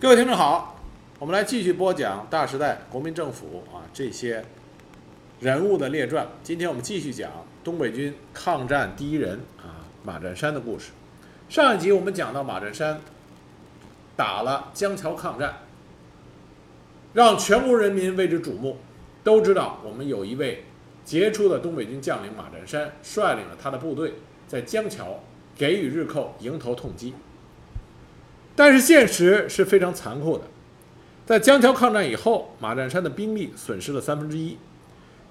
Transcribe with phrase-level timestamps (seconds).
[0.00, 0.76] 各位听众好，
[1.18, 4.44] 我们来继续播讲大时代国民政府啊这些
[5.40, 6.24] 人物的列传。
[6.44, 7.28] 今天我们继续讲
[7.64, 10.92] 东北军抗战第一人啊马占山的故事。
[11.48, 13.00] 上一集我们讲到马占山
[14.14, 15.52] 打了江桥抗战，
[17.12, 18.76] 让全国人民为之瞩目，
[19.24, 20.62] 都知道我们有一位
[21.04, 24.14] 杰出的东北军将领马占山率领了他的部队
[24.46, 25.18] 在江桥
[25.56, 27.14] 给予日寇迎头痛击。
[28.58, 30.42] 但是现实是非常残酷的，
[31.24, 34.58] 在江桥抗战以后，马占山的兵力损失了三分之一，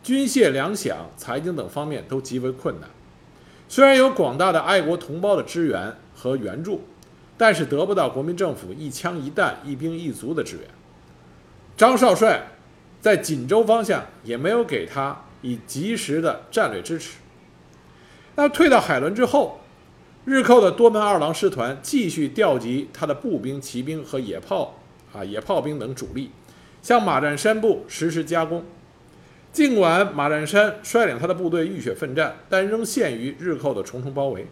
[0.01, 2.89] 军械、粮饷、财经等方面都极为困难。
[3.67, 6.85] 虽然有广大的爱国同胞的支援和援助，
[7.37, 10.63] 但是得不到国民政府一枪一弹、一兵一卒的支援。
[11.75, 12.47] 张少帅
[13.01, 17.17] 在锦州方向也没有给他以及时的战略支持。
[18.37, 19.59] 那退到海伦之后。
[20.29, 24.75] 日寇的多门二郎师团继续调集他的步兵、骑兵和野炮
[25.13, 26.31] 啊、野炮兵等主力，
[26.81, 28.61] 向马占山部实施加攻。
[29.53, 34.45] 尽管马占山率领他的部队浴血奋战，但仍陷于日寇的重重包围。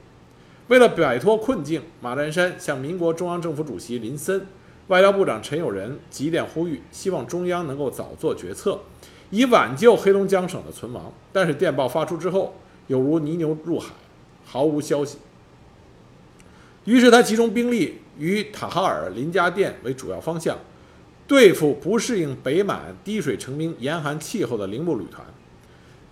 [0.70, 4.48] 为了摆脱困境，马占山向民国中央政府主席林森、
[4.88, 8.80] 外交部长陈友仁急电呼吁，希望中央能够早做决策，
[9.30, 11.12] 以挽救黑龙江省的存亡。
[11.34, 12.56] 但是电报发出之后，
[12.88, 13.92] 有如泥牛入海，
[14.46, 15.18] 毫无消息。
[16.86, 20.58] 于是他集中兵力于塔哈尔、林家店为主要方向，
[21.28, 25.26] 对付不适应北满滴水成冰、严寒气候的铃木旅团。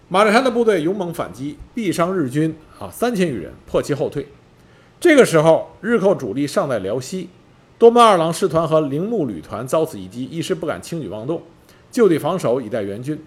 [0.09, 4.27] 马占山的部队勇猛反击，毙伤日军啊三千余人，迫其后退。
[4.99, 7.29] 这个时候，日寇主力尚在辽西，
[7.77, 11.43] 多门二郎师团和铃木旅团遭此一击，一时不敢轻举妄动，
[11.91, 13.23] 就地防守以待援军。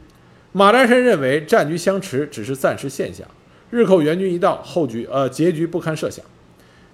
[0.52, 3.26] 马占山认为战局相持只是暂时现象，
[3.70, 6.24] 日寇援军一到，后局呃结局不堪设想。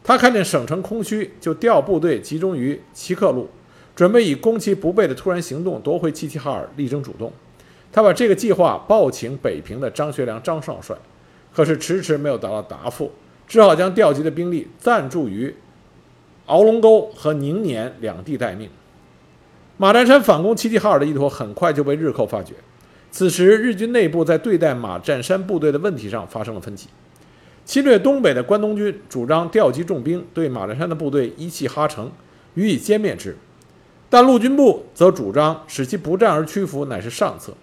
[0.05, 3.48] 他看见省城空虚，就调部队集中于齐克路，
[3.95, 7.33] 准备以攻其不备的突然行动夺回齐齐哈尔，力争主动。
[7.92, 10.97] 他把这个计划报请北平的张学良张少帅，
[11.54, 13.12] 可是迟迟没有得到答复，
[13.47, 15.54] 只好将调集的兵力暂驻于
[16.47, 18.69] 鳌龙沟和宁年两地待命。
[19.77, 22.54] 马占山反攻齐齐哈尔的意图很快就被日寇发觉。
[23.10, 26.88] 此时，日军内部在对待马占山部队的问题上发生了分歧。
[27.65, 32.11] 侵略东北的关东军主张调集重兵对马占山的部队一气哈成，
[32.55, 33.33] 予以歼灭之；
[34.11, 37.55] 但陆军部则主张使其不战而屈服乃是上策。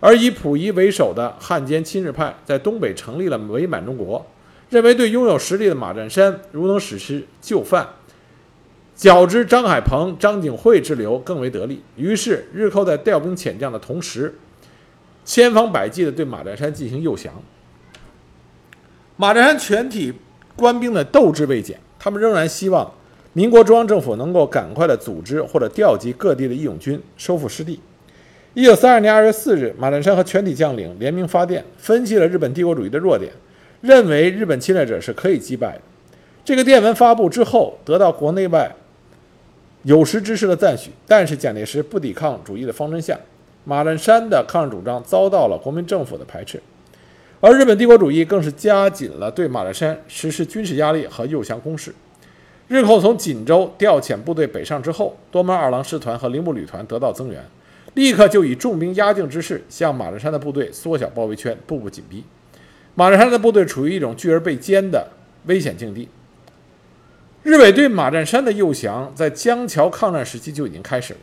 [0.00, 4.26] 而以溥仪为首的汉奸亲日派在东北成立了伪满中国，
[4.70, 7.88] 认为对拥有实力的马占山如能使其就范，
[8.94, 11.82] 较之张海鹏、张景惠之流更为得力。
[11.96, 14.34] 于是日寇在调兵遣将的同时，
[15.24, 17.32] 千方百计地对马占山进行诱降。
[19.20, 20.14] 马占山全体
[20.54, 22.88] 官兵的斗志未减，他们仍然希望
[23.32, 27.80] 民国中央政府能够赶快的组织或者调集各地的义勇军，收复失地。
[28.54, 33.32] 一九三二年二月四日，马占山和全体将领联名发电，分析了日本帝国主义的弱点，
[33.80, 35.80] 认为日本侵略者是可以击败的。
[36.44, 38.72] 这个电文发布之后，得到国内外
[39.82, 40.92] 有识之士的赞许。
[41.08, 43.18] 但是蒋介石不抵抗主义的方针下，
[43.64, 46.62] 马占山的抗日主张遭到了国民政府的排斥。
[47.40, 51.94] 而日本帝国主义更是加紧了对马占山实施军事压力和诱降攻势。
[52.66, 57.42] 日寇从锦州调遣部队北上之后，多门二郎师团和铃木旅团得到增援，
[57.94, 62.24] 立刻就以重兵压境之势向马占山的部队缩小包围圈，步步紧逼。
[62.94, 65.08] 马占山的部队处于一种拒而被歼的
[65.46, 66.08] 危险境地。
[67.44, 71.20] 日伪对马占山的诱降，在江桥抗战时期就已经开始了。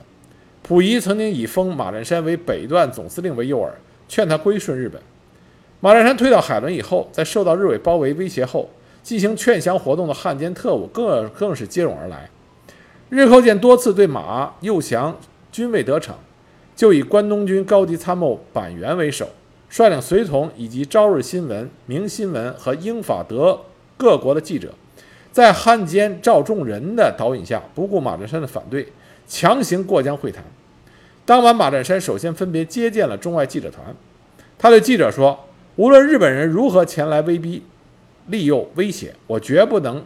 [0.63, 3.69] 溥仪曾经以封马占山为北段总司令为诱饵，
[4.07, 4.99] 劝他归顺日本。
[5.85, 8.67] 马占山退到海伦以后，在受到日伪包围威胁后，
[9.03, 12.27] 进行劝降活动的汉奸特务更更是接踵而来。
[13.09, 15.15] 日寇见多次对马诱降
[15.51, 16.15] 均未得逞，
[16.75, 19.29] 就以关东军高级参谋板垣为首，
[19.69, 23.61] 率领随从以及朝日新闻、明新闻和英法德
[23.95, 24.73] 各国的记者，
[25.31, 28.91] 在汉奸赵仲仁的导引下，不顾马占山的反对，
[29.27, 30.43] 强行过江会谈。
[31.25, 33.95] 当晚，马占山首先分别接见了中外记者团，
[34.57, 35.39] 他对记者说。
[35.77, 37.61] 无论日本人如何前来威逼、
[38.27, 40.03] 利诱、威胁，我绝不能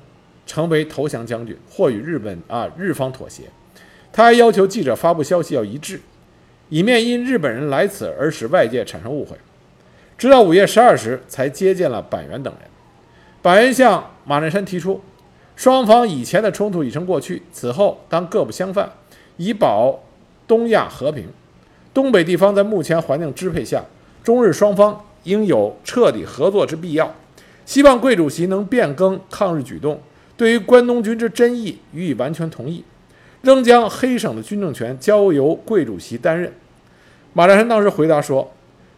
[0.47, 3.43] 成为投降将军或与日本啊日方妥协。
[4.11, 6.01] 他还要求记者发布消息要一致，
[6.69, 9.37] 以免因日本人来此而使外界产生误会。
[10.17, 12.69] 直到五月十二时，才接见了板垣等人。
[13.43, 14.99] 板垣向马占山提出，
[15.55, 18.91] 双方以前的冲突已成过去，此后当各不相犯，
[19.37, 19.99] 以保
[20.47, 21.27] 东亚和平。
[21.93, 23.83] 东北地方在目前环境支配下，
[24.23, 25.05] 中日双方。
[25.29, 27.15] 应有彻底合作之必要，
[27.65, 30.01] 希望贵主席能变更抗日举动，
[30.35, 32.83] 对于关东军之真意予以完全同意。
[33.41, 36.51] 仍将黑省的军政权交由贵主席担任。
[37.31, 38.51] 马占山当时回答说：“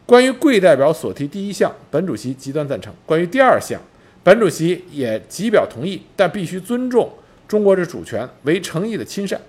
[0.08, 3.80] 关于贵代表所提第一项，本主席极端赞成；关于第二项，
[4.24, 7.12] 本主席也极表同意，但必须尊重
[7.48, 9.40] 中国之主权，为诚意的亲善。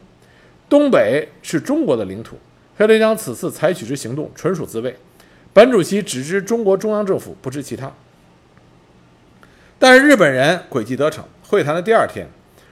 [0.69, 2.37] 东北是中国的领土，
[2.77, 4.95] 黑龙江此次采取之行动纯属自卫。
[5.53, 7.93] 本主席只知中国中央政府，不知其他。”
[9.79, 11.25] 但是日本人诡计得逞。
[11.49, 12.27] 会谈的第二天，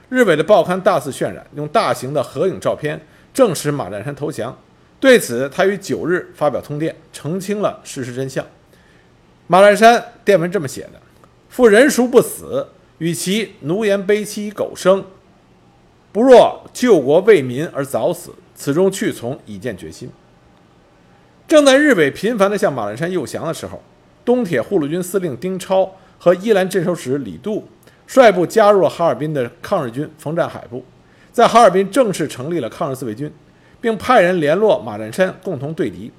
[0.09, 2.99] 日伪的报刊大肆渲染，用大型的合影照片
[3.31, 4.57] 证实马占山投降。
[4.99, 8.43] 对此，他于九日发表通电，澄清了事实真相。
[9.45, 10.93] 马占山电文这么写的
[11.49, 15.05] ：“夫人孰不死，与其奴颜卑膝苟生，
[16.11, 18.33] 不若救国为民而早死。
[18.55, 20.09] 此中去从，已见决心。”
[21.51, 23.83] 正在日伪频繁地向马占山诱降的时候，
[24.23, 25.91] 东铁护路军司令丁超。
[26.17, 27.67] 和伊兰镇守使李杜
[28.07, 30.85] 率部加入了哈尔滨的抗日军，逢战海部，
[31.33, 33.29] 在哈尔滨正式成立了抗日自卫军，
[33.81, 36.09] 并派人联络马占山共同对敌。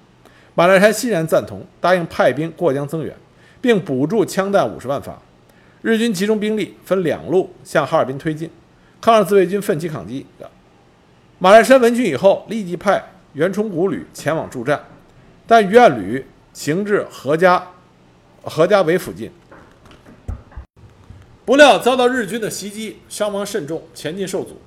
[0.55, 3.17] 马占山欣然赞同，答应派兵过江增援，
[3.62, 5.17] 并补助枪弹五十万发。
[5.81, 8.50] 日军集中兵力，分两路向哈尔滨推进，
[9.00, 10.26] 抗日自卫军奋起抗击。
[11.38, 13.02] 马占山闻讯以后，立即派
[13.32, 14.79] 袁崇古旅前往助战，
[15.47, 17.69] 但于岸旅行至何家
[18.43, 19.31] 何家围附近。
[21.44, 24.61] 不料遭到日军的袭击，伤亡甚重，前进受阻。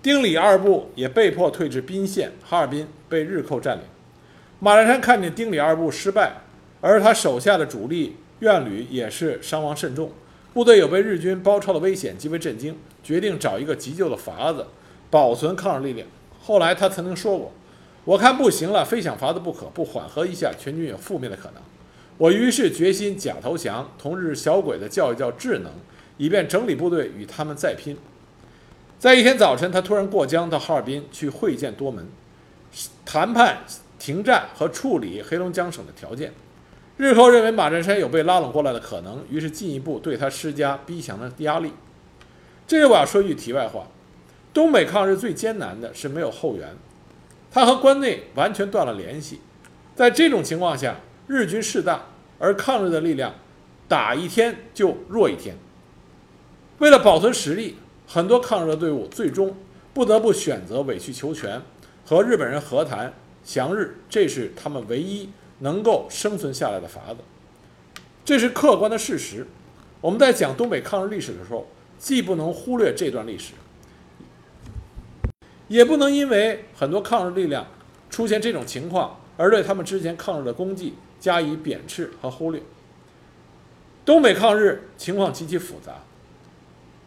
[0.00, 3.84] 丁李二部也被迫退至宾县，哈尔滨被日寇占领。
[4.58, 6.32] 马占山看见丁李二部失败，
[6.80, 10.12] 而他手下的主力院旅也是伤亡甚重，
[10.52, 14.66] 部队有被日军包抄的危险，极为震惊，决定找一个急救的法子，
[15.10, 16.06] 保存抗日力量。
[16.40, 17.52] 后来他曾经说过
[18.04, 21.62] ：“我看不行了，非想法子不可，不缓和一下，全军有覆灭的可能。”
[22.18, 25.72] 我于是决心假投降，同日小鬼子叫一叫智能。
[26.18, 27.96] 以便整理部队与他们再拼。
[28.98, 32.06] 在一天早晨，他突然过江到哈尔滨去会见多门，
[33.04, 33.64] 谈判
[33.98, 36.32] 停战和处理黑龙江省的条件。
[36.98, 41.72] 日寇认为马占山有被拉拢过来的可能，于是进一步对他施加逼降的压力。
[42.68, 43.88] 这里我要说句题外话：
[44.52, 46.68] 东北抗日最艰难的是没有后援，
[47.52, 49.40] 他和关内完全断了联系。
[49.94, 50.96] 在这种情况下，
[51.26, 52.06] 日军势大，
[52.38, 53.34] 而抗日的力量
[53.86, 55.54] 打一天就弱一天。
[56.78, 57.76] 为了保存实力，
[58.08, 59.54] 很多抗日的队伍最终
[59.92, 61.60] 不得不选择委曲求全，
[62.06, 63.12] 和日本人和谈
[63.44, 65.28] 降日，这是他们唯一
[65.58, 67.18] 能够生存下来的法子。
[68.24, 69.46] 这是客观的事实。
[70.00, 71.68] 我们在讲东北抗日历史的时候，
[71.98, 73.52] 既不能忽略这段历史，
[75.72, 77.66] 也不能因为很多抗日力量
[78.10, 82.62] 出现这种情况而对他们之前抗日的功绩加以贬斥和忽略。
[84.04, 85.94] 东北抗日情况极其复杂。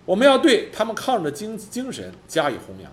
[0.03, 2.91] 我们要对他们抗日的精精神加以弘扬，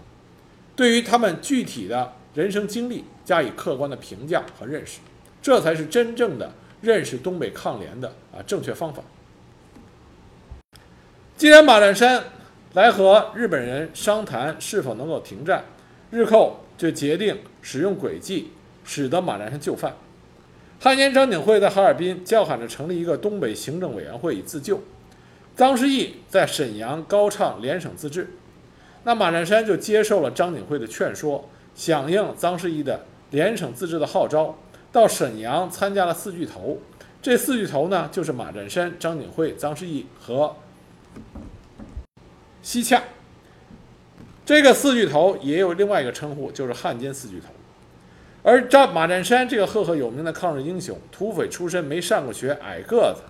[0.76, 4.98] 对于他们具体的人生经历加以客观的评价和认识，
[5.40, 6.52] 这才是真正的
[6.82, 9.02] 认识东北抗联的啊正确方法。
[11.38, 12.22] 既然马占山
[12.74, 15.62] 来和日本人商谈是否能够停战，
[16.10, 18.50] 日寇就决定使用诡计，
[18.82, 19.94] 使得马占山就范。
[20.80, 24.80] 汉奸张景惠在哈尔滨叫喊着成立一个东北行政委员会以自救。
[25.54, 28.30] 张世义在沈阳高唱联省自治，
[29.04, 34.56] 那马占山就接受了张景惠的劝说，响应张世义的联省自治的号召，
[34.90, 36.78] 到沈阳参加了四巨头。
[37.20, 40.56] 这四巨头呢，就是马占山、张景惠、张世义和
[42.62, 43.02] 西洽。
[44.46, 47.48] 这个四巨头也有另外一个称呼，就是汉奸四巨头。
[48.42, 53.22] 而张马占山这个赫赫有名的抗日英雄，土匪出身，没上过学，矮个子，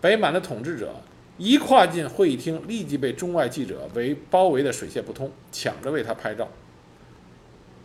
[0.00, 0.94] 北满的统治者。
[1.38, 6.46] 一跨进会议厅，立即被中外记者围包围的水泄不通，抢着为他拍照。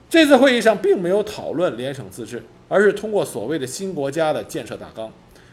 [0.09, 5.09] 这次会议上并没有讨论联省自治，而是通过所谓的新国家的建设大纲。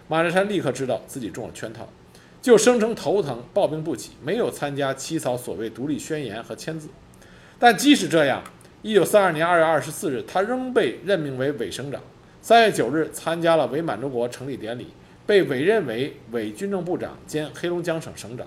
[0.09, 1.89] 马占山立刻知道自己中了圈套，
[2.43, 6.89] 就声称头疼，抱病不起，没有参加起草所谓独立宣言和签字。
[7.59, 8.43] 但即使这样，
[8.83, 12.03] 一九三二年二月二十四日，他仍被任命为伪省长。
[12.43, 14.89] 三月九日，参加了伪满洲国成立典礼。
[15.25, 18.45] 被委任为伪军政部长兼黑龙江省省长。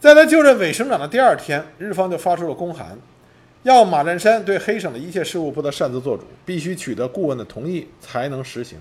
[0.00, 2.98] 在他就任伪省长的第二天，日方就发出了公函，
[3.62, 8.80] 要马占山对黑省的一切事务不得擅自做主，必须取得顾问的同意才能实行。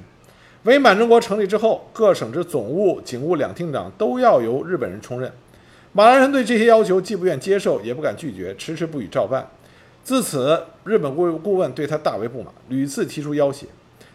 [0.66, 5.32] 伪满洲国成立之后，各省之总务、警务两厅长都要由日本人充任。
[5.94, 9.48] 马兰山对这些要求既不愿接受，也不敢拒绝，迟迟不予照办。
[10.04, 13.68] 自此，日本顾顾问对他大为不满，屡次提出要挟。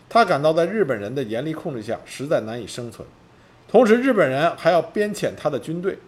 [0.09, 3.07] 他感到在日本人的严厉控制下实在难以生存，
[3.69, 5.99] 同时日本人还要编遣他的军队，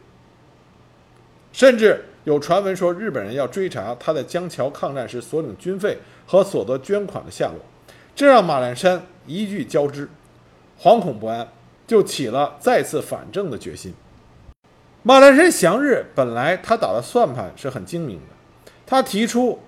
[1.53, 7.61] 甚至有传闻说日本人要追查他在江桥抗战时所领军费和所得捐款的下落，
[8.17, 10.09] 这让马兰山一句交织，
[10.83, 11.47] 惶恐不安，
[11.87, 13.95] 就起了再次反正的决心。
[15.05, 19.61] 马兰山祥日本来他打的算盘是很精明的，他提出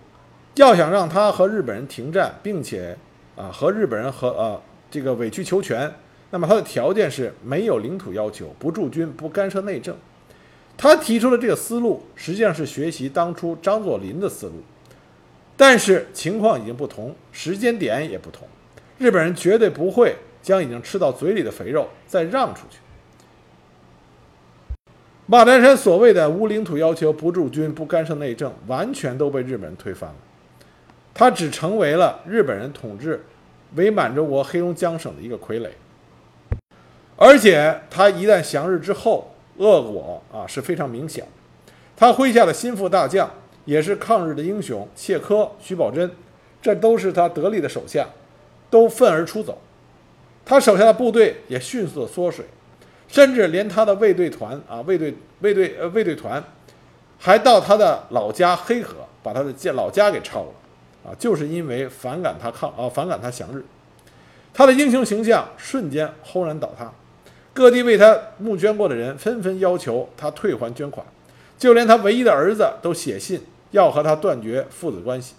[0.56, 2.98] 要想让他和日本人停战，并且
[3.36, 5.92] 啊和日本人和呃这个委曲求全，
[6.30, 9.96] 那么他的条件是没有领土要求，不驻军，不干涉内政。
[10.76, 14.54] 他提出的这个思路实际上是学习当初张作霖的思路，
[15.56, 18.48] 但是情况已经不同，时间点也不同，
[18.98, 22.76] 日本人绝对不会将已经吃到嘴里的肥肉再让出去。
[25.26, 30.16] 马占山所谓的无领土要求、不驻军、不干涉内政，完全都被日本人推翻了。
[31.14, 33.24] 他只成为了日本人统治
[33.76, 35.70] 伪满洲国黑龙江省的一个傀儡。
[37.16, 41.26] 而且他一旦降日之后，恶果啊是非常明显。
[41.96, 43.30] 他麾下的心腹大将，
[43.64, 46.10] 也是抗日的英雄谢科、徐宝珍，
[46.60, 48.06] 这都是他得力的手下，
[48.68, 49.56] 都愤而出走。
[50.44, 52.44] 他手下的部队也迅速的缩水。
[53.06, 56.42] 甚至连他的卫队团啊，卫队卫队呃卫队团，
[57.16, 60.50] 还到他的老家黑河，把他的家老家给抄了，
[61.04, 63.62] 啊，就是因为反感他抗啊反感他降日，
[64.52, 66.90] 他的英雄形象瞬间轰然倒塌，
[67.52, 71.06] 各地为他募捐过的人纷纷要求他退还捐款，
[71.56, 75.34] 就连他唯一的儿子都写信要和他断绝父子关系，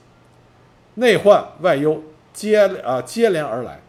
[0.93, 3.81] 内患外忧接啊接连而来，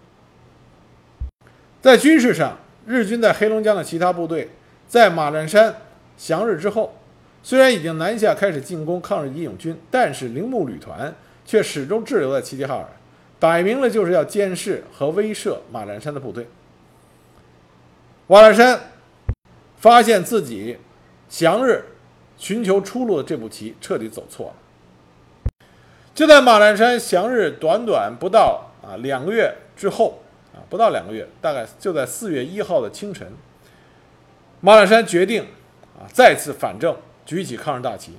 [1.86, 2.58] 在军事上。
[2.84, 4.48] 日军在黑龙江的其他部队，
[4.86, 5.74] 在马占山
[6.16, 6.94] 降日之后，
[7.42, 11.12] 虽然已经南下开始进攻抗日义勇军，但是铃木旅团
[11.44, 12.86] 却始终滞留在齐齐哈尔，
[13.40, 16.46] 摆明了就是要监视和威慑马占山的部队。
[18.28, 18.80] 马占山
[19.76, 20.78] 发现自己
[21.28, 21.84] 降日
[22.36, 25.56] 寻求出路的这步棋彻底走错了。
[26.14, 30.20] 就在马占山降日短短不到啊两个月之后。
[30.56, 33.30] 啊，不到两个月，大概就在四月一号的清晨，
[34.60, 35.42] 马占山决定
[35.94, 38.12] 啊再次反正，举起抗日大旗。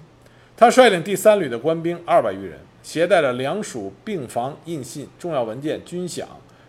[0.56, 6.26] 他率领第三旅的官兵二百余人，携带着粮署病房印信、重要文件、军饷、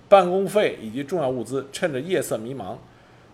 [0.08, 2.76] 办公费以及重要物资，趁着夜色迷茫，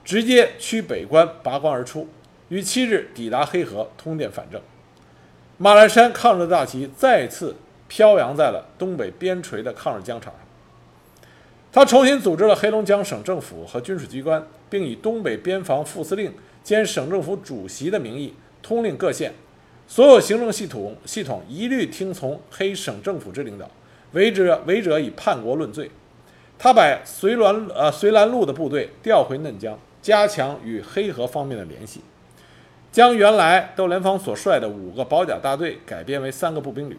[0.05, 2.09] 直接驱北关拔关而出，
[2.49, 4.61] 于七日抵达黑河，通电反正。
[5.57, 7.57] 马栏山抗日大旗再次
[7.89, 10.44] 飘扬在了东北边陲的抗日疆场上。
[11.75, 14.41] 他重新组织了黑龙江省政府和军事机关，
[14.71, 19.35] 并以东北边防副司令兼省政府主席的名义通令各县，
[19.89, 23.69] 所有行政系统系统一律听从黑省政府之领导，
[24.13, 25.91] 违者违者以叛国论罪。
[26.57, 32.03] 他把绥兰呃绥兰路的部队调回嫩江，加强与黑河方面的联系，
[32.93, 36.97] 将原来窦连芳所率的五个保甲大队改编为三个步兵旅。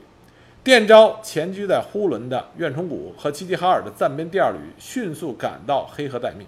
[0.66, 6.48] 电召前居在呼伦的苑崇谷和齐齐哈尔的暂编第二旅迅速赶到黑河待命。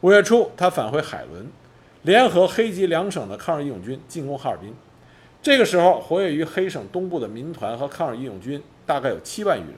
[0.00, 1.46] 五月初，他返回海伦，
[2.02, 4.74] 联合黑吉两省的抗日义勇军进攻哈尔滨。
[5.40, 9.76] 这个时候，活跃于黑省东部的民团和抗日义勇军大概有七万余人，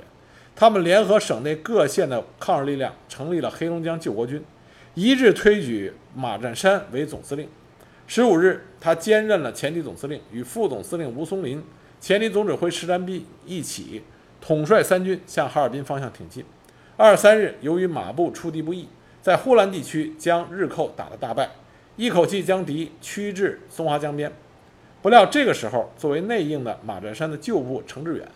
[0.55, 4.43] 他们联合省内各县的抗日力量，成立了黑龙江救国军，
[4.95, 7.47] 一致推举马占山为总司令。
[8.07, 11.63] 十五日，他兼任了前敌总司令，与副总司令吴松林。
[12.07, 14.01] 前敌总指挥石占弼一起
[14.41, 16.45] 统帅三军向哈尔滨方向挺进。
[16.97, 18.89] 二十三日，由于马步出敌不易，
[19.21, 21.51] 在呼兰地区将日寇打了大败，
[21.97, 24.31] 一口气将敌驱至松花江边。
[25.03, 28.29] 不料这个时候，作为内应的马占山的旧部程志远，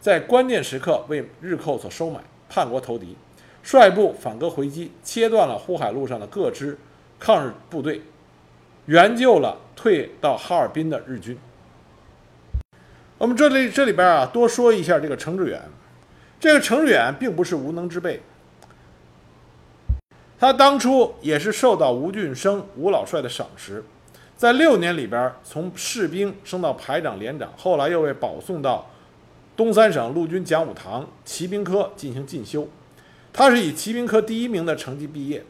[0.00, 3.14] 在关键时刻为日寇所收买，叛国投敌，
[3.62, 6.78] 率部反戈回击，切断了呼海路上的各支
[7.20, 8.00] 抗日部队，
[8.86, 11.38] 援救了退到哈尔滨的日军。
[13.18, 15.60] 我们这里这里边啊，多说一下这个程志远。
[16.38, 18.22] 这个程志远并不是无能之辈，
[20.38, 23.82] 他当初也是受到吴俊升吴老帅的赏识，
[24.36, 28.88] 在六年里边从士兵升到排长、连长，后来又被保送到
[29.56, 32.68] 东三省陆军讲武堂骑兵科进行进修。
[33.32, 35.44] 他是以骑兵科第一名的成绩毕业。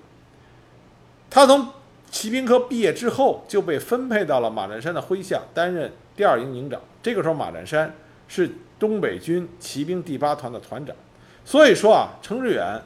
[1.29, 1.69] 他从
[2.11, 6.81] 骑兵科毕业之后，就被分配到了马占山的麾下，担任第二营营长。
[7.09, 7.91] 这个时候，马占山
[8.29, 10.95] 是东北军骑兵第八团的团长。
[11.43, 12.79] 所以说啊，程志远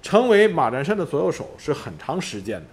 [0.00, 2.66] 成为马占山的左右手是很长时间的。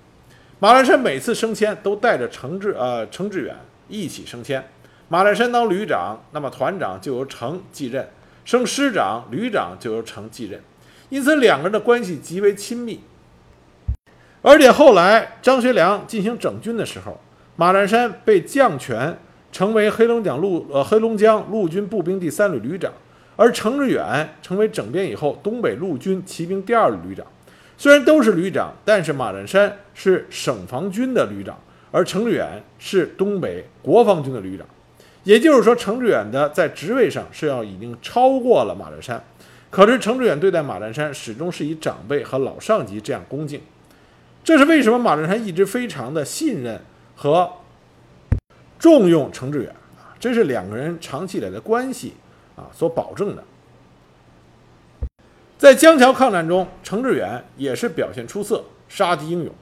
[0.59, 3.55] 马占山每次升迁都带着程志呃程志远
[3.87, 4.63] 一起升迁。
[5.09, 8.05] 马占山当旅长，那么团长就由程继任；
[8.45, 10.61] 升师长、旅长就由程继任。
[11.09, 13.01] 因此，两个人的关系极为亲密。
[14.43, 17.19] 而且后来张学良进行整军的时候，
[17.55, 19.17] 马占山被降权
[19.53, 22.91] 成为黑龙江陆呃黑龙江陆军步兵第三旅旅长，
[23.35, 27.23] 而程志远成为整编以后东北陆军骑兵第二旅旅长。
[27.77, 31.55] 虽然都是旅长，但是马占山是省防军的旅长，
[31.91, 34.65] 而程志远是东北国防军的旅长。
[35.23, 39.23] 也就是说，程志远的在职位上是要已经超过了马占山。
[39.69, 43.61] 可是程志远对待马占山始终是以长辈和老上级这样恭敬，
[44.43, 46.81] 这是为什么马占山一直非常的信任
[47.15, 47.49] 和
[48.83, 50.11] 重用程志远啊？
[50.19, 52.15] 这是两个人长期以来的关系
[52.57, 53.41] 啊所保证的。
[55.57, 59.55] 在江桥抗战中，程志远也是表现出色，杀敌英勇。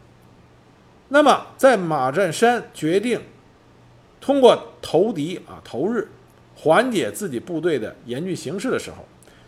[1.09, 3.21] 那么，在马占山决定
[4.19, 6.09] 通过投敌啊投日
[6.55, 9.05] 缓解自己部队的严峻形势的时候。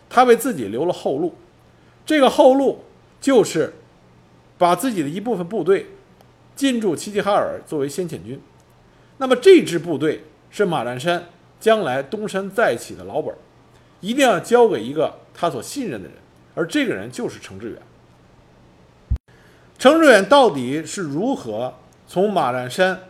[0.08, 1.34] 他为自己留了后路，
[2.06, 2.84] 这个后路
[3.20, 3.74] 就是
[4.56, 5.86] 把自己的一部分部队
[6.54, 8.40] 进驻齐齐哈尔作为先遣军。
[9.18, 11.26] 那么这支部队是马占山
[11.60, 13.34] 将来东山再起的老本，
[14.00, 16.16] 一定要交给一个他所信任的人，
[16.54, 17.78] 而这个人就是程志远。
[19.78, 21.74] 程志远到底是如何
[22.06, 23.00] 从马占山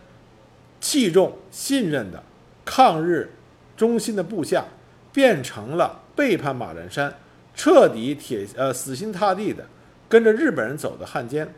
[0.81, 2.23] 器重信任的
[2.65, 3.33] 抗日
[3.77, 4.65] 忠心的部下，
[5.13, 6.03] 变成了？
[6.15, 7.13] 背叛马占山，
[7.57, 9.67] 彻底铁呃死心塌地的
[10.09, 11.53] 跟着日本人走的汉奸，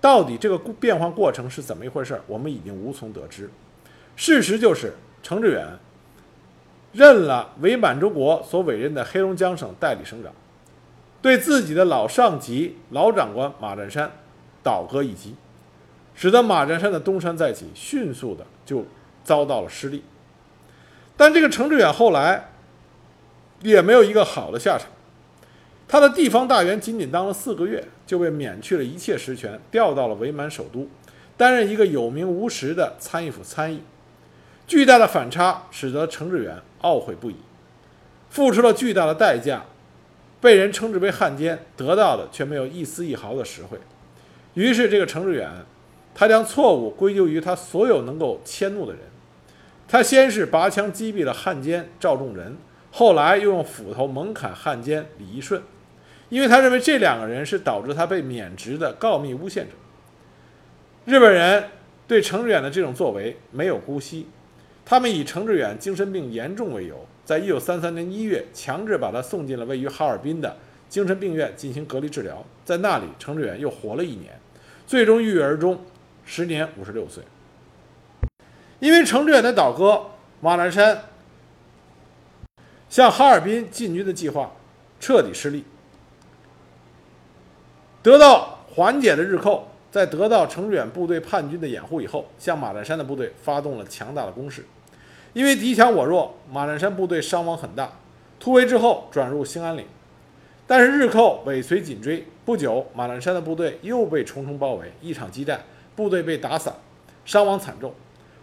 [0.00, 2.20] 到底这个变化过程是怎么一回事？
[2.28, 3.50] 我们已经无从得知。
[4.16, 5.64] 事实就是程志远
[6.92, 10.32] 认了伪满洲国所委任的黑龙江省代理省长，
[11.22, 14.10] 对自己的老上级老长官马占山
[14.62, 15.34] 倒戈一击，
[16.14, 18.84] 使得马占山的东山再起迅速的就
[19.22, 20.02] 遭到了失利。
[21.16, 22.48] 但这个程志远后来。
[23.62, 24.86] 也没有一个好的下场。
[25.88, 30.86] 他的地方大员仅仅当了四个月，就被免去了一切实权，调到了伪满首都，
[31.38, 33.80] 担任一个有名无实的参议府参议。
[34.66, 37.36] 巨大的反差使得程志远懊悔不已，
[38.28, 39.64] 付出了巨大的代价，
[40.40, 43.78] 被人称之为汉奸，得到的却没有一丝一毫的实惠。
[44.54, 45.50] 于是，这个程志远，
[46.14, 49.02] 他将错误归咎于他所有能够迁怒的人。
[49.86, 52.56] 他先是拔枪击毙了汉奸赵仲仁。
[52.90, 55.62] 后来又用斧头猛砍汉奸李义顺，
[56.30, 59.72] 因为他认为这两个人是导致他被免职的告密诬陷者。
[61.04, 61.68] 日本人
[62.08, 64.26] 对程志远的这种作为没有姑息，
[64.88, 70.56] 他们以程志远精神病严重为由，在一九三三年一月强制把他送进了位于哈尔滨的
[70.88, 74.38] 精神病院进行隔离治疗，在那里程志远又活了一年，
[74.86, 75.84] 最终郁郁而终，
[76.24, 77.24] 时年五十六岁。
[78.78, 80.06] 因为程志远的倒戈，
[80.40, 81.02] 马栏山。
[82.88, 84.52] 向哈尔滨进军的计划
[85.00, 85.64] 彻底失利。
[88.04, 94.64] 得到缓解的日寇，在得到程志远部队叛军的掩护以后，向马占山的部队发动了强大的攻势。
[95.36, 97.92] 因为敌强我弱，马占山部队伤亡很大。
[98.40, 99.84] 突围之后，转入兴安岭，
[100.66, 102.26] 但是日寇尾随紧追。
[102.46, 105.60] 不久，马占山的部队又被重重包围，一场激战，
[105.94, 106.74] 部队被打散，
[107.26, 107.92] 伤亡惨重。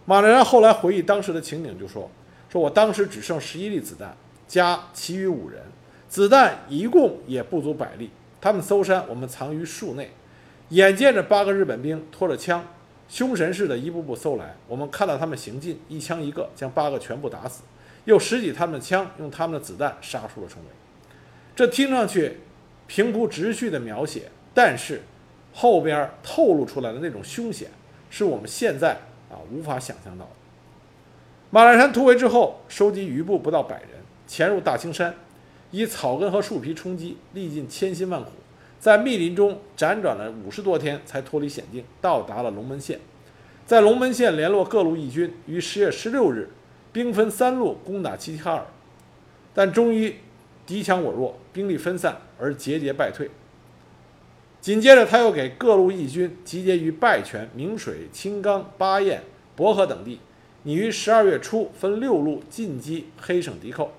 [0.04, 2.08] 马占山后来回忆当时的情景，就说
[2.48, 5.62] ：“说我当时只剩十一粒子弹。”加其余五人，
[6.08, 8.12] 子弹一共也不足百粒。
[8.40, 10.12] 他们搜山，我们藏于树内。
[10.68, 12.64] 眼见着八个日本兵拖着枪，
[13.08, 14.54] 凶神似的一步步搜来。
[14.66, 17.62] 我们看到他们行进，一枪一个，将八个全部打死，
[18.04, 20.68] 又拾起他们的枪，用他们的子弹杀出了重围。
[21.56, 22.38] 这听上去
[22.86, 25.02] 平铺直叙的描写，但是
[25.52, 27.70] 后边透露出来的那种凶险，
[28.10, 28.94] 是我们现在
[29.30, 30.30] 啊无法想象到的。
[31.50, 33.90] 马栏山突围之后，收集余部不到百人。
[34.26, 35.14] 潜入大青山，
[35.70, 38.30] 以草根和树皮充饥，历尽千辛万苦，
[38.84, 43.00] 在密林中辗转了五十多天，才脱离险境，到达了龙门县。
[43.64, 46.50] 在龙门县联络各路义军，于十月十六日，
[46.92, 48.66] 兵分三路攻打齐齐哈尔，
[49.54, 50.16] 但终于
[50.66, 53.30] 敌强我弱，兵力分散而节节败退。
[54.60, 59.22] 紧接着，他又给各路义军集结于拜泉、明水、青冈、巴彦、
[59.56, 60.20] 博河等地，
[60.64, 63.92] 拟于十二月初分六路进击黑省敌寇。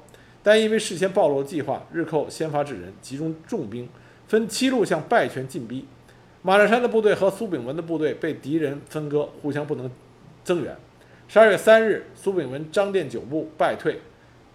[0.43, 3.89] 但因为事先暴露了计划，日寇先发制人，集中重兵，
[4.27, 5.85] 分七路向拜泉进逼。
[6.41, 9.89] 马占山的部队和苏炳文的部队被敌人分割，互相不能
[10.43, 10.75] 增援。
[11.27, 13.99] 十二月三日，苏炳文、张店九部败退，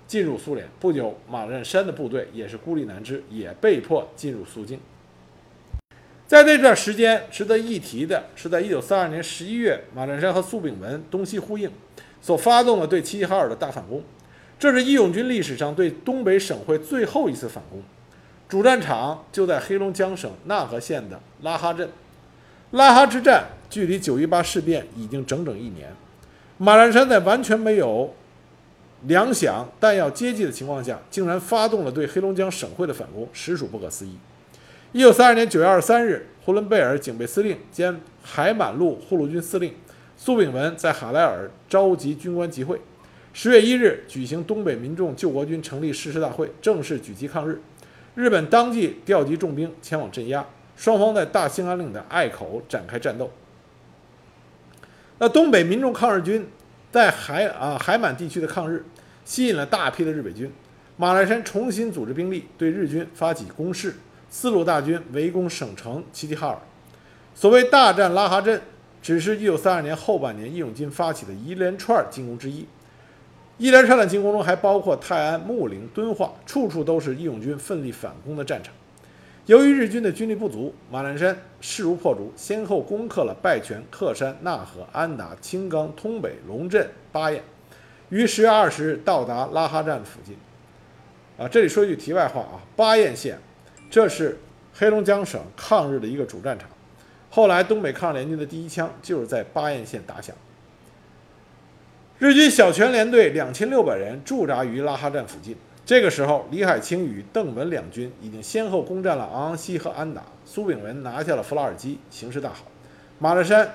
[0.06, 0.68] 进入苏联。
[0.78, 4.78] 不久，马占山的部队也是孤立难支，也被迫进入苏境。
[6.28, 11.68] 在那段时间，值得一提的是，在一九三二年十一月，马占山和苏炳文东西呼应，
[12.20, 14.00] 所发动了对齐齐哈尔的大反攻。
[14.56, 17.82] 这是义勇军历史上对东北省会最后一次反攻，
[18.50, 21.88] 主战场就在黑龙江省讷河县的拉哈镇。
[22.72, 25.94] 拉哈之战距离九一八事变已经整整一年。
[26.58, 28.12] 马占山在完全没有
[29.02, 34.18] 粮饷、弹药接济的情况下，竟然发动了对黑龙江省会的反攻，实属不可思议。
[34.90, 39.72] 一九三二年九月二十三日，呼伦贝尔警备司令兼海满路护路军司令
[40.16, 42.80] 苏炳文在哈莱尔召集军官集会。
[43.32, 47.60] 十月一日举行东北民众救国军成立誓师大会，正式举旗抗日。
[48.14, 50.44] 日本当即调集重兵前往镇压，
[50.76, 53.30] 双方在大兴安岭的隘口展开战斗。
[55.18, 56.48] 那东北民众抗日军
[56.90, 58.84] 在海啊海满地区的抗日，
[59.24, 60.50] 吸引了大批的日伪军。
[60.96, 63.94] 马栏山重新组织兵力，对日军发起攻势。
[64.28, 66.58] 四路大军围攻省城齐齐哈尔。
[67.34, 68.60] 所谓大战拉哈镇，
[69.02, 72.66] 只是一九三二年后半年义勇军发起的一连串进攻之一。
[73.60, 78.72] 一连串的进攻中还包括泰安、木陵、敦化，处处都是义勇军奋力反攻的战场。
[79.44, 87.44] 由于日军的军力不足，马栏山势如破竹，先后攻克了拜泉、克山、纳河、安达、青冈、通北、龙镇、巴彦，
[88.08, 90.34] 于十月二十日到达拉哈站附近。
[91.36, 93.38] 啊，这里说一句题外话啊，巴彦县。
[93.90, 94.38] 这是
[94.72, 96.66] 黑龙江省抗日的一个主战场，
[97.28, 100.34] 后来东北抗日联军的第一枪就是在巴彦县打响。
[102.20, 105.56] 日军小泉联队两千六百人驻扎于拉哈站附近。
[105.86, 112.66] 这个时候，李海清与邓文两军已经先后攻占了昂昂溪和安达，苏炳文拿下了弗拉尔基，形势大好。
[113.18, 113.66] 马占山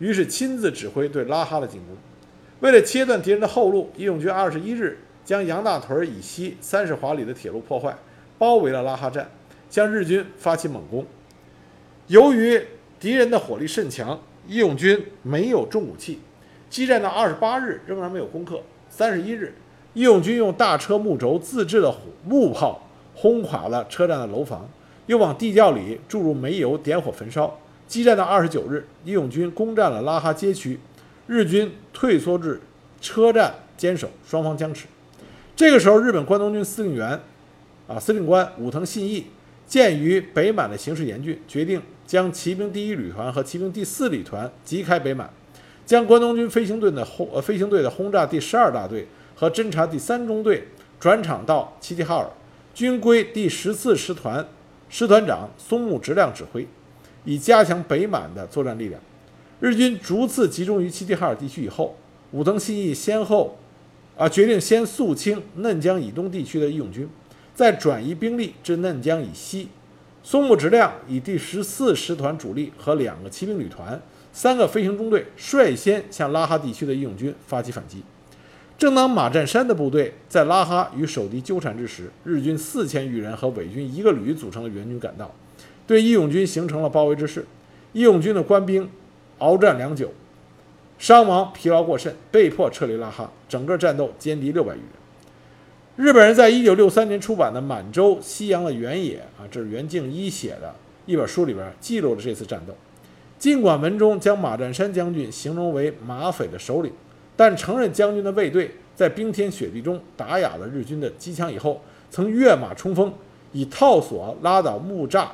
[0.00, 1.96] 于是亲自指挥对拉哈的进攻。
[2.58, 7.96] 为了切断敌人的后路，义勇军二十一日将杨大屯以西三十华里的铁路破坏，
[8.36, 9.30] 包围了拉哈站。
[9.70, 11.06] 向日军发起猛攻，
[12.08, 12.60] 由于
[12.98, 16.18] 敌人的火力甚强，义勇军没有重武器，
[16.74, 18.60] 激战到二十八日仍然没有攻克。
[18.88, 19.54] 三十一日，
[19.92, 24.68] 义勇军用大车木轴自制的火木炮轰垮了车站的楼房，
[25.06, 27.60] 又往地窖里注入煤油点火焚烧。
[27.86, 30.80] 激战到二十九日，义勇军攻占了拉哈街区，
[31.28, 32.60] 日军退缩至
[33.00, 34.88] 车站坚守，双方僵持。
[35.54, 37.20] 这个时候，日本关东军司令员
[37.86, 39.26] 啊，司令官武藤信义。
[39.64, 45.30] 鉴于北满的形势严峻，决定将骑兵第一旅团和骑兵第四旅团击开北满，
[45.86, 50.68] 将关东军飞行队的轰呃飞行队的轰炸第十二大队和侦察第三中队
[50.98, 52.26] 转场到齐齐哈尔，
[52.74, 54.46] 均归第十四师团
[54.88, 56.66] 师团长松木直亮指挥，
[57.24, 59.00] 以加强北满的作战力量。
[59.60, 61.96] 日军逐次集中于齐齐哈尔地区以后，
[62.32, 63.58] 武藤信义先后
[64.16, 67.08] 啊决定先肃清嫩江以东地区的义勇军。
[67.54, 69.68] 再转移兵力至嫩江以西，
[70.24, 74.00] 松木直亮以第十四师团主力和两个骑兵旅团、
[74.34, 78.02] 三个飞行中队率先向拉哈地区的义勇军发起反击。
[78.76, 85.32] 正当马占山的部队在拉哈与守敌纠缠之时，日军四千余人和伪军一个旅组成的援军赶到，
[85.86, 87.46] 对义勇军形成了包围之势。
[87.92, 88.90] 义勇军的官兵
[89.38, 90.12] 鏖战良久，
[90.98, 93.30] 伤亡疲劳过甚，被迫撤离拉哈。
[93.48, 94.88] 整个战斗歼敌六百余人。
[96.08, 100.74] 日本人在一九六三年出版的《满洲西洋的原野》啊，这是袁敬一写的
[101.06, 102.76] 一本书里边记录了这次战斗。
[103.44, 106.90] 尽管文中将马占山将军形容为马匪的首领，
[107.36, 111.78] 但承认将军的卫队在冰天雪地中打哑了日军的机枪以后，
[112.10, 113.12] 曾跃马冲锋，
[113.52, 115.26] 以套索拉倒木栅，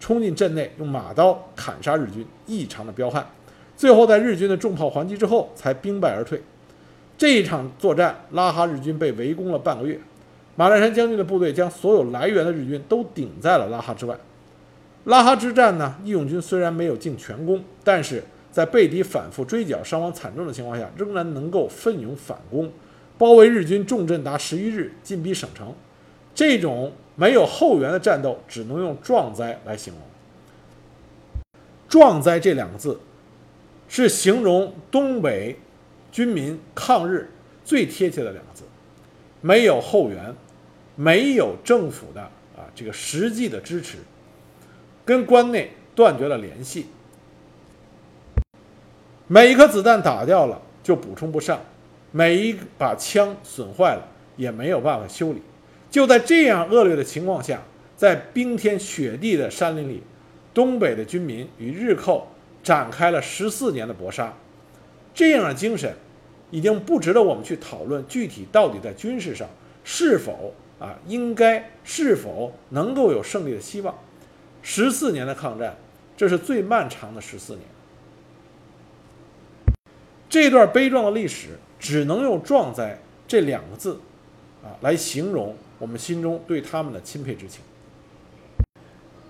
[0.00, 3.26] 冲进阵内，用马刀砍杀日军，异常的彪悍。
[3.76, 6.40] 最后在日军的重炮还击之后，才兵败而退。
[7.18, 10.00] 这一场作战，拉哈日军被围攻了半个月。
[10.56, 14.16] 马占山将军的部队将所有来源的日军都顶在了拉哈之外。
[15.08, 22.70] 拉哈之战呢，义勇军虽然没有进全攻，但是在被敌反复追剿、伤亡惨重的情况下，仍然能够奋勇反攻，
[23.16, 25.74] 包围日军重镇达十一日，进逼省城。
[26.34, 30.02] 这种没有后援的战斗，只能用壮哉来形容。
[31.88, 33.00] 壮哉这两个字，
[33.88, 35.56] 是形容东北。
[36.10, 37.30] 军民抗日
[37.66, 38.64] 最贴切的两个字，
[39.42, 40.34] 没有后援，
[40.96, 42.22] 没有政府的
[42.56, 43.98] 啊这个实际的支持，
[45.08, 46.84] 跟关内断绝了联系。
[49.26, 51.58] 每一颗子弹打掉了就补充不上，
[52.12, 55.40] 每一把枪损坏了也没有办法修理。
[55.90, 57.62] 就在这样恶劣的情况下，
[57.96, 60.02] 在冰天雪地的山林里，
[60.52, 62.28] 东北的军民与日寇
[62.62, 64.34] 展开了十四年的搏杀。
[65.14, 65.90] 这样的精神，
[66.50, 69.48] 已经不值得我们去讨论具体到底在军事上
[69.84, 73.98] 是否啊应该是否能够有胜利的希望。
[74.62, 75.76] 十四年的抗战，
[76.16, 77.62] 这是最漫长的十四年。
[80.28, 84.00] 这段悲壮的历史，只能用“壮哉”这两个字
[84.62, 87.62] 啊来形容我们心中对他们的钦佩之情。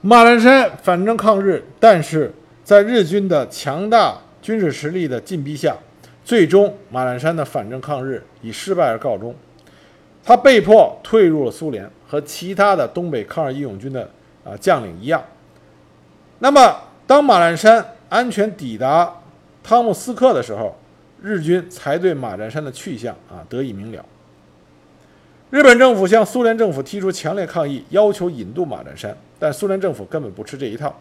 [0.01, 2.33] 马栏山反正抗日，但是
[2.65, 4.19] 在日军的强大。
[4.41, 5.77] 军事实力的进逼下，
[6.25, 9.35] 最终马栏山的反正抗日以失败而告终。
[10.25, 14.09] 他被迫退入了苏联，和其他的东北抗日义勇军的
[14.49, 15.23] 啊将领一样。
[16.39, 19.13] 那么，当马占山安全抵达
[19.63, 20.77] 汤姆斯克的时候，
[21.21, 24.05] 日军才对马占山的去向啊得以明了。
[25.51, 30.95] 日本政府向苏联政府提出强烈抗议，要求引渡马占山，但苏联政府根本不吃这一套。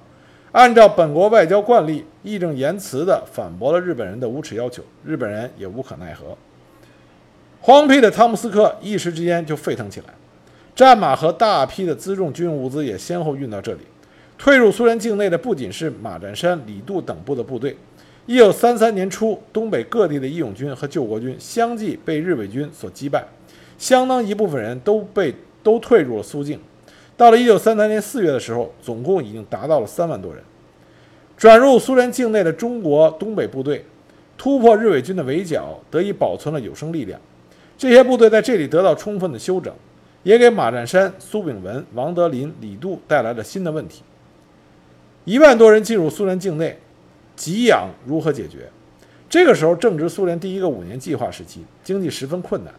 [0.53, 6.35] 按照本国外交惯例，义正言辞地反驳了日本人的无耻要求，日本人也无可奈何。
[7.59, 10.13] 荒僻的汤姆斯克一时之间就沸腾起来，
[10.77, 13.79] 战马和大批的辎重军用物资也先后运到这里。
[14.37, 17.75] 退入苏联境内的不仅是马占山、李杜等部的部队。
[18.27, 23.25] 一九三三年初，东北各地的义勇军和救国军相继被日伪军所击败，
[23.79, 26.59] 相当一部分人都被都退入了苏境。
[27.15, 30.43] 到了一九三三年四月的时候，总共已经达到了三万多人。
[31.35, 33.83] 转入苏联境内的中国东北部队，
[34.37, 37.19] 突破日伪军的围剿，得以保存了有生力量。
[37.79, 39.73] 这些部队在这里得到充分的休整，
[40.27, 44.01] 也给马占山、苏炳文、王德林、李杜带来了新的问题。
[45.23, 46.77] 一万多人进入苏联境内，
[47.37, 48.69] 给养如何解决？
[49.29, 52.73] 这个时候正值苏联第一个五年计划时期，经济十分困难。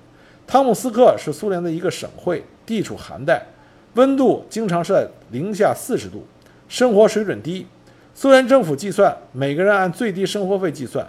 [0.46, 3.46] 汤姆斯克是苏联的一个省会，地处寒带，
[3.94, 6.26] 温度经常是在零下四十度，
[6.68, 7.66] 生活水准低。
[8.14, 11.06] 苏联政府计算，每个人按最低生活费计算，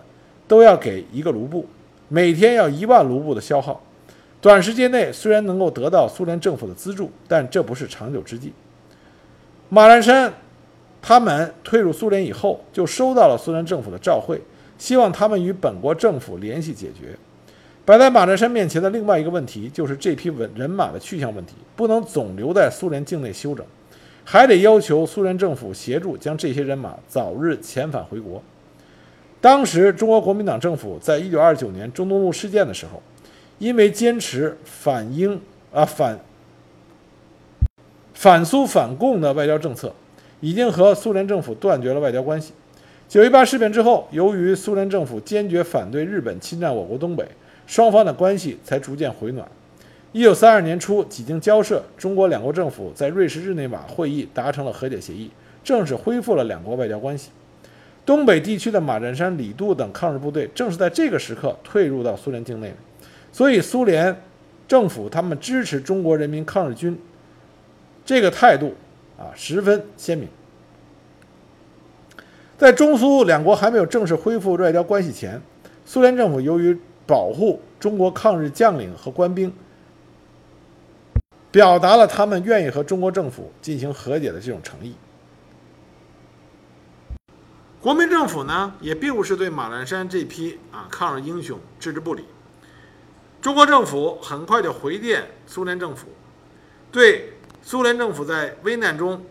[0.48, 1.66] 都要给一个卢布，
[2.08, 3.84] 每天要一万卢布的消耗。
[4.42, 8.54] 短时间内虽然能够得到苏联政府的资助，但这不是长久之计。
[9.70, 10.34] 马占山。
[11.02, 14.38] 他们退入苏联以后，就收到了苏联政府的召会，
[14.78, 17.18] 希望他们与本国政府联系解决。
[17.86, 23.66] 摆在马占山面前的另外一个问题，就是这批文人马的去向问题，不能总留在苏联境内休整，
[24.26, 28.44] 还得要求苏联政府协助将这些人马早日遣返回国。
[29.40, 33.02] 当时中国国民党政府在一九二九年中东路事件的时候，
[33.60, 35.40] 因为坚持反英
[35.72, 36.20] 啊反
[38.16, 39.94] 反苏反共的外交政策。
[40.42, 42.54] 已经和苏联政府断绝了外交关系。
[43.10, 47.28] 九一八事变之后，由于苏联政府坚决反对日本侵占我国东北，
[47.68, 49.46] 双方的关系才逐渐回暖。
[50.14, 55.30] 一九三二年初，几经交涉，中国两国政府在瑞士日内瓦会议达成了和解协议，
[55.62, 57.32] 正式恢复了两国外交关系。
[58.06, 62.74] 东北地区的马占山、李杜等抗日部队正是在这个时刻退入到苏联境内，
[63.32, 64.22] 所以苏联
[64.68, 67.00] 政府他们支持中国人民抗日军
[68.06, 68.76] 这个态度。
[69.20, 70.30] 啊，十分鲜明。
[72.58, 75.42] 在中苏两国还没有正式恢复外交关系前，
[75.86, 79.54] 苏联政府由于保护中国抗日将领和官兵，
[81.52, 84.96] 表达了他们愿意和中国政府进行和解的这种诚意。
[87.82, 92.24] 国民政府呢，也并不是对马兰山这批啊抗日英雄置之不理。
[93.42, 96.08] 中国政府很快就回电苏联政府，
[96.92, 97.34] 对。
[97.62, 99.24] 苏联政府在危难中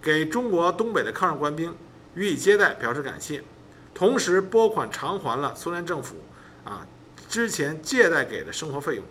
[0.00, 1.76] 给中国东北的抗日官兵
[2.14, 3.44] 予以接待，表示感谢，
[3.94, 6.16] 同时拨款偿还了苏联政府
[6.64, 6.84] 啊
[7.28, 9.04] 之前借贷给的生活费用，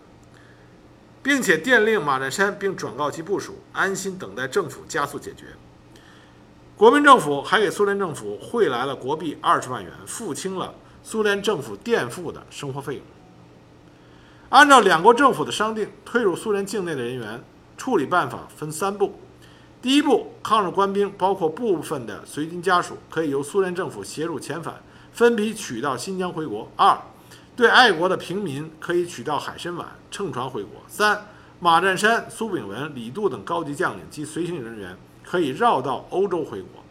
[1.22, 5.46] 并且电令马占山，并转告其部署安心等待政府加速解决。
[6.76, 13.02] 国民政府还给苏联政府汇来了国币二十万元，付清了苏联政府垫付的生活费用。
[14.50, 17.42] 按照两国政府的商定，退入苏联境内的人员。
[17.76, 19.18] 处理办法分三步：
[19.82, 24.80] 第一步，抗日官兵包括部分的随军家属，可以由苏联政府协助遣返，
[25.12, 26.96] 分批取到新疆回国；二，
[27.56, 31.26] 对爱国的平民可以取到海参崴，乘船回国；三，
[31.58, 36.84] 马占山、苏炳文、李杜等高级将领及随行人员可以绕道欧洲回国。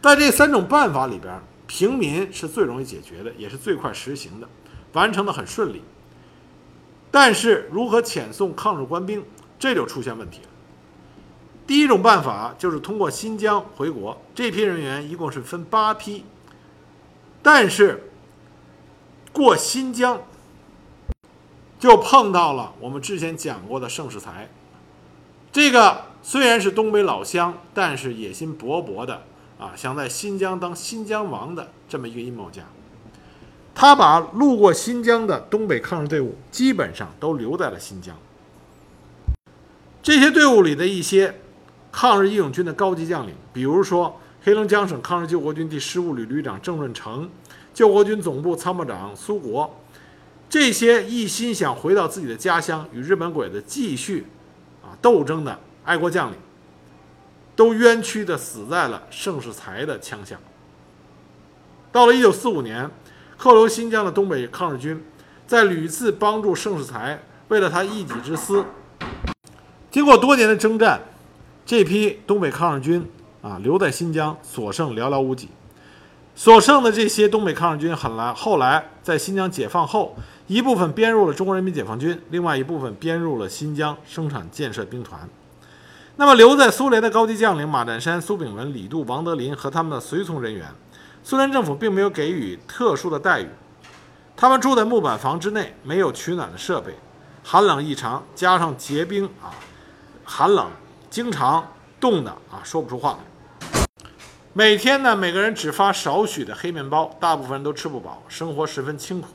[0.00, 4.48] 在这三种办法里边，平民是最容易解决的，也是最快实行的，
[4.96, 5.82] 完成的很顺利。
[7.10, 9.22] 但是如何遣送抗日官兵，
[9.58, 10.48] 这就出现问题了。
[11.66, 16.24] 第一种办法就是通过新疆回国，这批人员一共是分八批，
[17.42, 18.10] 但是
[19.32, 20.22] 过新疆
[21.78, 24.48] 就碰到了我们之前讲过的盛世才，
[25.50, 29.22] 这个虽然是东北老乡，但是野心勃勃的
[29.58, 32.62] 啊，想在新疆当新疆王的这么一个阴谋家。
[33.78, 38.16] 他把路过新疆的东北抗日队伍基本上都留在了新疆。
[40.02, 41.34] 这些队伍里的一些
[41.92, 47.28] 抗日义勇军的高级将领，比如说黑龙江省抗日救国军第十五旅旅长郑润成、
[47.74, 49.78] 救国军总部参谋长苏国，
[50.48, 54.24] 这些一心想回到自己的家乡与日本鬼子继续
[54.82, 56.38] 啊斗争的爱国将领，
[57.54, 60.38] 都冤屈的死在了盛世才的枪下。
[61.92, 62.90] 到了一九四五年。
[63.38, 65.04] 扣留新疆的东北抗日军，
[65.46, 68.64] 在屡次帮助盛世才，为了他一己之私。
[69.90, 71.00] 经过多年的征战，
[71.64, 73.06] 这批东北抗日军
[73.42, 75.48] 啊留在新疆，所剩寥寥无几。
[76.34, 85.28] 所剩的这些东北抗日军，很来后来在新疆解放后，一部分编入了中国人民解放军，另外一部分编入了新疆生产建设兵团。
[86.16, 90.66] 那么留在苏联的高级将领马占山、苏炳文、李杜、王德林和他们的随从人员，
[91.28, 93.48] 苏联政府并没有给予特殊的待遇。
[94.36, 96.94] 他们住在木板房之内，没有取暖的设备，
[97.42, 99.50] 寒冷异常，加上结冰啊，
[100.24, 100.70] 寒冷，
[101.10, 101.66] 经常
[101.98, 103.18] 冻得啊说不出话。
[104.52, 109.26] 每天呢，每个人只发少许的黑面包，大部分人都吃不饱，生活十分清苦。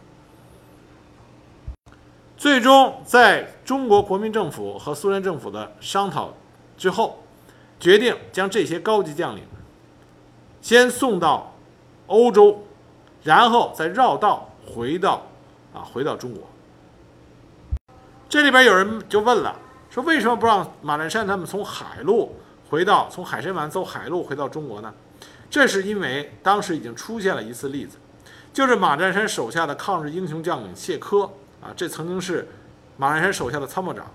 [2.38, 6.34] 最终，在中国国民政府和苏联政府的商讨
[6.78, 7.22] 之后，
[7.82, 9.44] 决定将这些高级将领
[10.62, 11.51] 先送到
[12.12, 12.62] 欧洲，
[13.24, 15.26] 然后再绕道回到
[15.74, 16.44] 啊回到中国。
[18.28, 19.56] 这里边有人就问了，
[19.90, 22.36] 说为什么不让马占山他们从海路
[22.70, 24.94] 回到从海参崴走海路回到中国呢？
[25.50, 27.98] 这是因为当时已经出现了一次例子，
[28.54, 31.30] 就是马占山手下的抗日英雄将领谢科
[31.62, 32.48] 啊，这曾经是
[32.98, 34.06] 马占山手下的参谋长。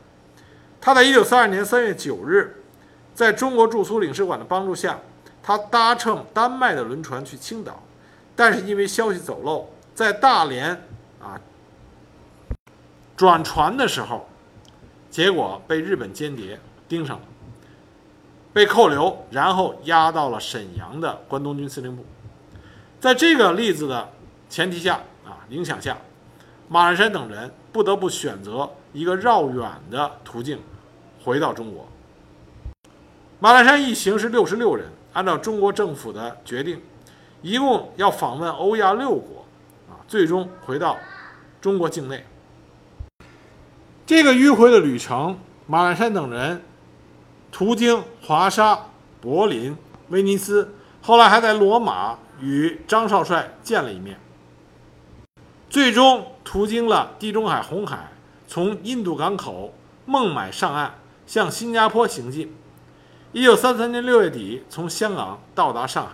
[0.80, 2.62] 他在一九三二年三月九日，
[3.14, 4.98] 在中国驻苏领事馆的帮助下，
[5.46, 7.80] 他搭乘丹麦的轮船去青岛，
[8.34, 10.70] 但是因为消息走漏，在大连
[11.22, 11.40] 啊
[13.16, 14.28] 转船的时候，
[15.08, 17.22] 结果被日本间谍盯上了。
[18.52, 22.04] 被扣留，然后押到了沈阳的关东军司令部。
[22.98, 24.08] 在这个例子的
[24.50, 25.96] 前提下啊，影响下，
[26.66, 30.58] 马占山等人不得不选择一个绕远的途径
[31.22, 31.86] 回到中国。
[33.38, 36.78] 马占山一行是六十六人，按照中国政府的决定，
[37.40, 39.46] 一共要访问欧亚六国
[39.88, 40.98] 啊，最终回到
[41.58, 42.22] 中国境内。
[44.04, 46.62] 这个迂回的旅程，马占山等人。
[47.50, 48.78] 途经华沙、
[49.22, 49.74] 柏林、
[50.10, 54.20] 威尼斯，后来还在罗马与张少帅见了一面。
[55.70, 58.12] 最终途经了地中海、红海，
[58.46, 59.72] 从印度港口
[60.04, 62.54] 孟买上岸，向新加坡行进。
[63.36, 66.12] 一九三三年六月底，从香港到达上海，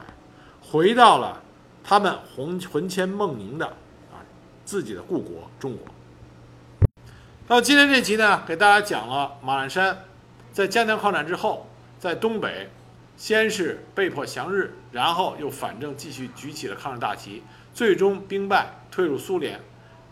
[0.61, 1.41] 回到了
[1.85, 3.65] 他们魂魂牵梦萦的
[4.11, 4.19] 啊
[4.65, 5.87] 自己的故国中国。
[7.47, 10.05] 那么今天这集呢，给大家讲了马栏山。
[10.51, 11.69] 在江南抗战之后，
[12.01, 12.69] 在东北，
[13.17, 19.61] 先是被迫降日，然后又反正继续举起了抗日大旗，最终兵败退入苏联，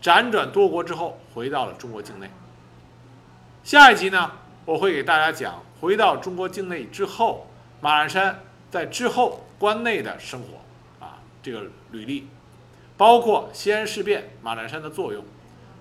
[0.01, 2.31] 辗转多国之后回到了中国境内。
[3.65, 4.31] 下一集呢，
[4.63, 7.47] 我会给大家讲回到中国境内之后，
[7.81, 8.39] 马栏山
[8.69, 12.27] 在之后关内的生活啊，这个履历，
[12.95, 15.25] 包括西安事变马栏山的作用，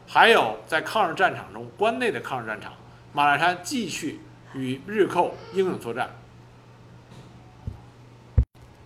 [0.09, 2.73] 还有在抗日战场中关内的抗日战场，
[3.13, 4.21] 马栏山继续。
[4.53, 6.11] 与日寇英勇作战，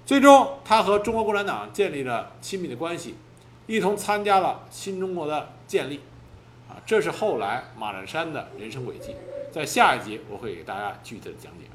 [0.05, 3.15] 最终他和中国共产党建立了亲密的关系，
[3.67, 6.03] 一同参加了新中国的建立。
[6.69, 9.17] 啊，这是后来马占山的人生轨迹。
[9.55, 11.74] 在下一节我会给大家具体的讲解。